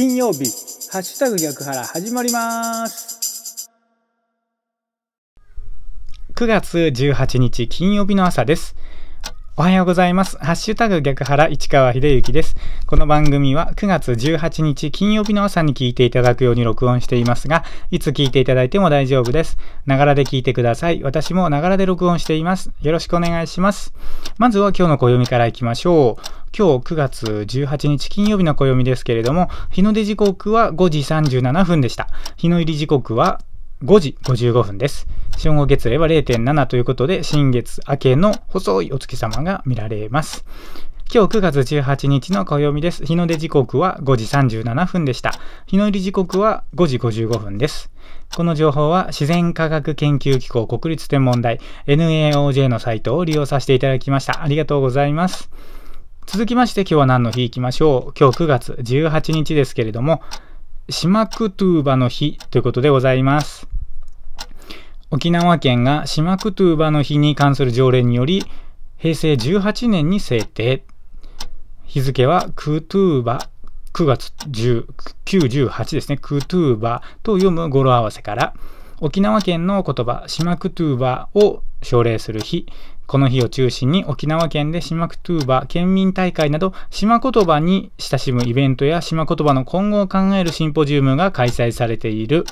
[0.00, 0.46] 金曜日、
[0.90, 3.70] ハッシュタグ逆腹始まります。
[6.34, 8.76] 9月18日金曜日の朝です。
[9.56, 10.38] おはようございます。
[10.38, 12.56] ハッシュタグ逆腹市川秀幸です。
[12.86, 19.58] この番組は9月18日金曜日の朝に聞いていただくように録音していますが、いつ聞いていただいても大丈夫です。
[19.86, 21.02] ながらで聞いてください。
[21.02, 22.70] 私もながらで録音しています。
[22.80, 23.92] よろしくお願いします。
[24.38, 26.22] まずは今日の暦からいきましょう。
[26.56, 32.08] 今日9月18日金曜日の暦ですけれども、日の出時刻は5時37分でした。
[32.36, 33.40] 日の入り時刻は
[33.82, 35.06] 5時55分です。
[35.38, 40.44] 正午月齢は0.7ということで、新月明けの細いお月様が見られます。
[41.12, 43.06] 今日9月18日の暦です。
[43.06, 44.24] 日の出時刻は5時
[44.60, 45.32] 37分でした。
[45.66, 47.90] 日の入り時刻は5時55分です。
[48.36, 54.42] この情報は自然科学研究機構国立天文台 NAOJ のサイトを利用させていただきました。
[54.42, 55.50] ありがとうございます。
[56.26, 58.12] 続きまして今日は何の日行きましょう。
[58.16, 60.22] 今日9月18日ですけれども、
[60.90, 63.79] シマクトゥーバの日ということでございます。
[65.12, 68.44] 沖縄県がシマクトゥーバの日に関する条例により、
[68.96, 70.84] 平成18年に制定。
[71.84, 73.48] 日付はクトゥーバ、
[73.92, 74.86] 9月10
[75.24, 76.16] 9、18ですね。
[76.16, 78.54] クトゥーバと読む語呂合わせから、
[79.00, 82.66] 沖縄県の言葉、シマクトゥーバを奨励する日。
[83.08, 92.44] この日を中心に沖縄県で島クトゥーバ県民大会など島言葉に親しむイベントや島言葉の今後を考えるシンポジウムが開催されている。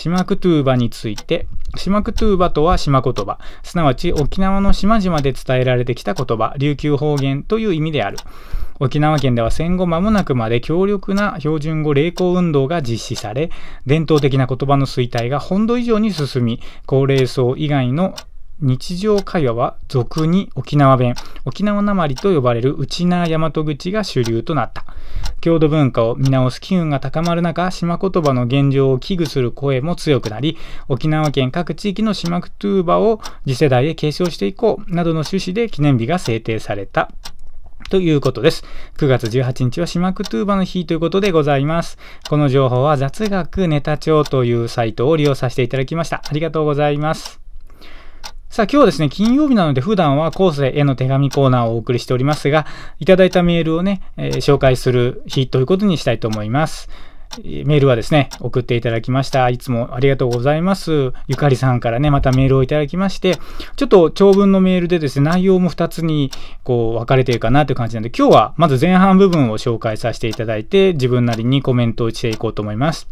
[0.00, 8.16] 島クトゥーバについて、島クトゥーバとは島言葉、すなわち沖縄の島々で伝えられてきた言葉、琉球方言という意味である。
[8.78, 13.50] 沖縄県では戦後間もなくまで強力な標準語励行運動が実施され、
[13.84, 18.14] 伝統的な言葉の衰退が本土以上に進み、高齢層以外の
[18.60, 24.84] 日常会話は俗に沖縄弁、沖縄なまりと呼ばれる内縄大和口が主流となった。
[25.40, 30.58] 郷土文化を見直す機運が高まる中、島言葉の現状を危惧する声も強くなり、
[30.88, 37.10] 沖縄県各地域の島クトゥーバを次世代へ継承していこうなどの趣旨で記念日が制定された。
[37.88, 38.62] ということです。
[38.98, 41.98] 9月18日は島クトゥーバの日ということでございます。
[42.28, 46.22] この情報は雑学ネタ帳というサイトを利用させていただきました。
[46.24, 47.39] ありがとうございます。
[48.50, 52.66] さあ今日はですね、金曜日なので普段は後世への手紙コーナーをお送りしておりますが、
[52.98, 56.88] いただいたメールをね、えー紹介する日ということにしたいと思います。
[57.38, 59.48] メールはですね、送っていただきました。
[59.50, 61.12] いつもありがとうございます。
[61.28, 63.36] ゆかりさんからね、またメールをいただきまして、
[63.76, 66.32] ちょっと長文のメールでですね、内容も2つに
[66.64, 73.06] こう分かれているかなという感じなので、今日はまず前半部分を紹介させていただいて、自分なりにコメントをしていこうと思います。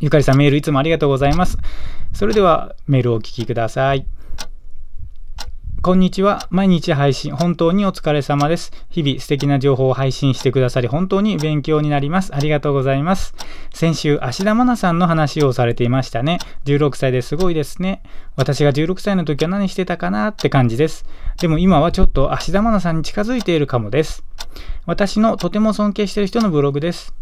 [0.00, 1.56] ゆかりさんメールいつもありがとうございます。
[2.12, 4.06] それではメールをお聞きください。
[5.82, 6.46] こんにちは。
[6.50, 8.70] 毎日配信、本当にお疲れ様です。
[8.90, 12.34] 日々素敵な情報を配信してくださり、本当に勉強になります。
[12.34, 13.34] ありがとうございます。
[13.72, 16.36] 先週、芦田愛菜さんの話をされていましたね。
[16.66, 18.02] 16歳ですごいですね。
[18.36, 21.06] 私が16歳の時は何してたかなって感じです。
[21.40, 24.22] でも今はちょっと芦田愛菜さんに近づいているかもです。
[24.84, 27.14] 私のとても尊敬している人のブログです。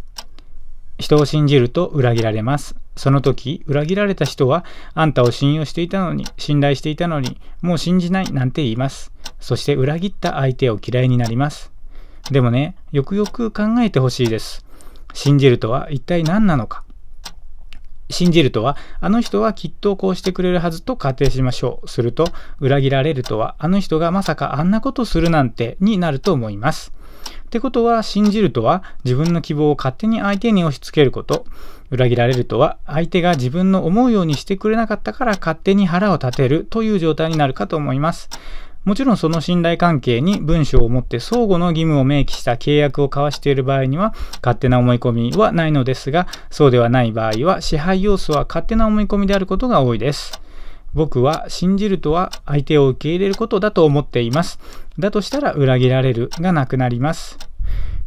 [0.99, 2.75] 人を信じると裏切られます。
[2.97, 4.65] その時、裏切られた人は、
[4.95, 9.13] あんたを信用していたのに、信頼していたのに、もう信じないなんて言います。
[9.39, 11.73] そして裏切った相手を嫌いになります。
[12.31, 14.67] でもね、よくよく考えてほしいです。
[15.15, 16.83] 信じるとは一体何なのか。
[18.11, 21.89] 信じるとは、あの人はきっとこうしてくれるはずと仮定しましょう。
[21.89, 22.27] すると、
[22.59, 26.93] 裏切られるとは、あの人がまさかあんなことするなんてになると思います。
[27.49, 31.47] ってことは、信じるとは、自分の希望を勝手に相手に押し付けること。
[31.91, 38.29] 裏切られるとは、相手が自分の思うようにしてくれなかったから勝手に腹を立てるという状態になるかと思います。
[38.85, 50.41] もちろんその信頼関係に文章を持って相互の義務を明記した契約を交わしている場合には勝手な思い込みはないのですがそうではない場合は支配要素は勝手な思い込みであることが多いです。
[50.95, 54.59] 僕は信じるとは相手を受け入れることだと思っています。
[54.99, 57.39] だとしたら裏切られるがなくなります。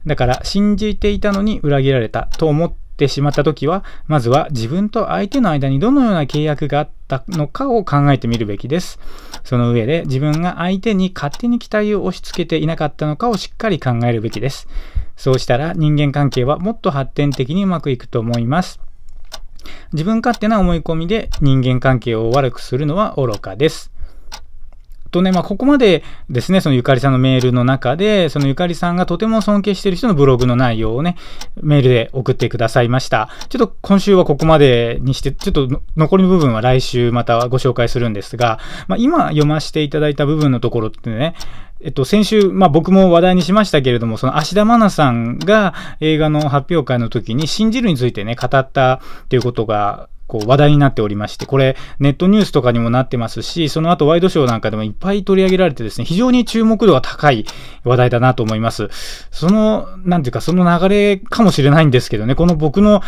[0.06, 9.00] だから信じていたのに裏切られたと思ってしまった時はまずは自分と相手の間にどのような契約があったのかを考えてみるべきです。
[9.44, 14.68] その上で自分が相手に勝手に期待を押し付けていなかったのかをしっかり考えるべきです。
[15.16, 18.80] そうしたら人間関係はもっと発展的にうまくいくと思います。
[19.94, 23.92] 自分勝手な思い込みで人間関係を悪くするのは愚かです。
[25.12, 31.18] とね、まあ、ここまでですね、そのゆかりさんのメールの中で、そのゆかりさんがとても尊敬している人のブログの内容をね、
[31.62, 33.30] メールで送ってくださいました。
[33.50, 41.36] ちょっと今週はここまでにして、ちょっと残りの部分は来週またご紹介するんですが、まあ、今読ませていただいた部分のところってね、
[41.83, 57.45] えっと、先週、まあ僕も話題にしましたけれども、その芦田愛菜さんが映画の発表会の時に信じるについてね、語ったっていうことが、こう話題になっておりまして、これネットニュースとかにもなってますし、その後ワイドショーなんかでもいっぱい取り上げられてですね、非常に注目度が高い
[57.83, 58.88] 話題だなと思います。
[59.30, 63.01] その、なんていうか、その流れかもしれないんですけどね、この僕の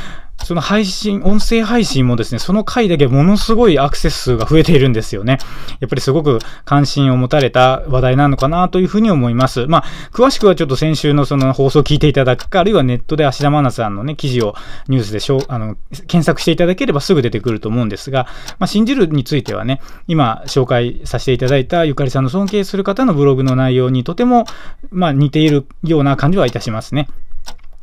[0.43, 5.37] その配信、音声配信もですね、その回だけものすごいアクセス数が増えているんですよね。
[5.79, 9.67] やっぱりすごく関心を持たれた話題なのかなというふうに思います。
[9.67, 14.55] まあ、詳しくはちょっと先週のその放送を聞いていただくか、あるいはネットで芦田愛菜さんのね、記事を
[14.89, 15.77] ニュースでしょあの
[16.07, 18.25] 検索していただければすぐすぐ出てくると思うんですが、
[18.57, 24.45] まあ、信じるについてはね、今紹介させていただいたゆかりさんの尊敬する方のブログの内容にとても、
[24.89, 27.07] まあ、似ているような感じはいたしますね。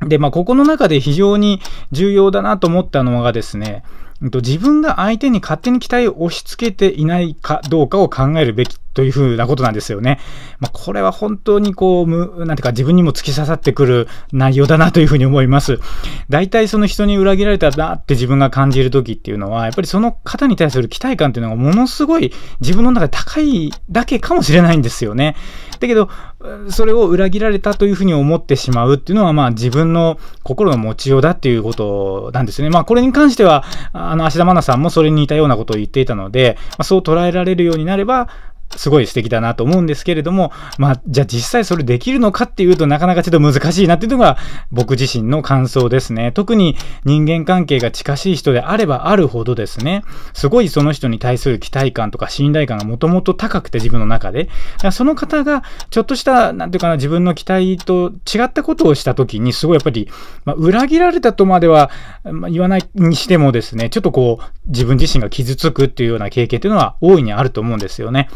[0.01, 1.61] で、まあ、ここの中で非常に
[1.93, 3.85] 重要だなと思ったのがですね、
[4.21, 10.19] 自分が相手に勝手に期待を押し付けていないかどうかを考えるべきというふうなことなんですよね。
[10.59, 15.79] まあ、これは本当にこう、なんていうか自分にも突き刺さってくる内容だなというふうに思います。
[16.29, 25.37] 大体その人に裏切られたなって自分が感じる時っていうのは、やっぱりその方に対する期待感っていうのがものすごい自分の中で高いだけかもしれないんですよね。
[25.79, 26.11] だけど、
[26.69, 32.71] それを裏切られたというふうに思ってしまうっていうのは、まあ自分の心の持ちようだっていうことなんですね。
[32.71, 38.29] まあこれに関しては、あの、芦田愛菜さんもそれに似たようなことを言っていたので、まあ、そう捉えられるようになれば、
[38.77, 44.37] すごい素敵だなと思うんですけれども、まあ、じゃあ実際それできるのかっていうとなかなかちょっと難しいなっていうのが
[44.71, 46.33] 僕自身の感想ですね。
[46.33, 54.49] 特に人間関係が近しい人であればあるほどですね、すごいその人に対する期待感とか信頼感がもともと高くて自分の中で、
[54.93, 60.09] その方がちょっとした、なんていうかな、自分の期待と違ったことをした時にすごいやっぱり、
[60.45, 61.91] まあ、裏切られたとまでは、
[62.25, 68.29] まあ、言わないにしてもですね、ちょっとこう自分自身が傷つくっていうような経験っていうのは大いにあると思うんですよね。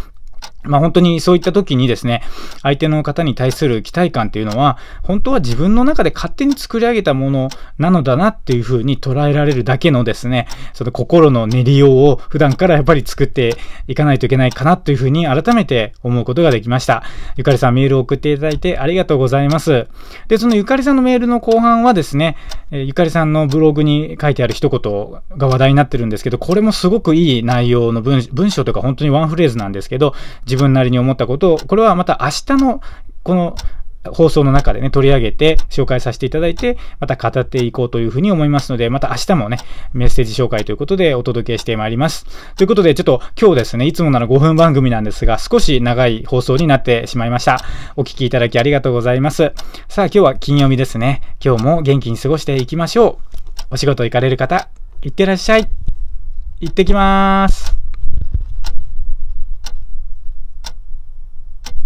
[0.65, 2.23] まあ本当にそういった時にですね、
[2.63, 13.57] 相手の方に対する期待感っていうのは、本当は自分の中で勝手に作り上げたものなのだなっていうふうに捉えられるだけのですね、その心の練りようを普段からやっぱり作って
[13.89, 17.03] いかないといけないかなというふうに改めて思うことができました。
[17.37, 19.87] ゆかりさんメールを送っていただいてありがとうございます。
[20.29, 22.37] で、そのゆかりさんのメールの後半はですね、
[22.71, 30.15] ゆかりさんのブログに書いてある一言が話題になってるんですけど、これもすごくいい内容の文章とか本当にワンフレーズなんですけど、
[30.55, 32.81] 自分なりに思ったことを、これはまた明日の
[33.25, 33.57] この
[34.13, 39.59] 放送の中でね、取り上げて紹介させていただいて、また語っていこうというふうに思いますので、また明日もね、
[39.93, 42.27] メッセージ紹介ということでお届けしてまいります。
[42.55, 47.61] ということで、ちょっと今日ですね、いつもなら5分番組なんですが、少し長い放送になってしまいました。
[47.97, 49.53] お聴きいただきありがとうございます。
[49.89, 51.23] さあ、今日は金曜日ですね。
[51.45, 53.19] 今日も元気に過ごしていきましょ
[53.71, 53.75] う。
[53.75, 54.69] お仕事行かれる方、
[55.03, 55.69] いってらっしゃい。
[56.61, 57.74] 行ってきまーす。